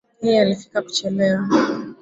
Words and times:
Yeye 0.23 0.41
alifika 0.41 0.81
kuchelewa 0.81 1.47